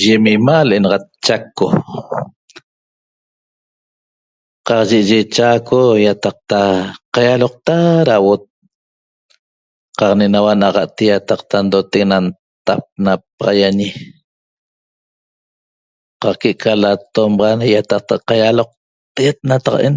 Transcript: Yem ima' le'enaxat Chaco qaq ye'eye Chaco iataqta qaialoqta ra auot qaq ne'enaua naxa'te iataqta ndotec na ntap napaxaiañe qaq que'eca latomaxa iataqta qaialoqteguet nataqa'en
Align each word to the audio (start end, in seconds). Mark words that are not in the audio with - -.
Yem 0.00 0.24
ima' 0.34 0.66
le'enaxat 0.68 1.04
Chaco 1.24 1.66
qaq 4.66 4.80
ye'eye 4.90 5.20
Chaco 5.34 5.80
iataqta 6.04 6.60
qaialoqta 7.14 7.74
ra 8.08 8.14
auot 8.20 8.42
qaq 9.98 10.12
ne'enaua 10.18 10.52
naxa'te 10.60 11.02
iataqta 11.10 11.56
ndotec 11.64 12.02
na 12.10 12.16
ntap 12.26 12.82
napaxaiañe 13.04 13.88
qaq 16.22 16.36
que'eca 16.40 16.72
latomaxa 16.82 17.64
iataqta 17.74 18.14
qaialoqteguet 18.28 19.38
nataqa'en 19.48 19.96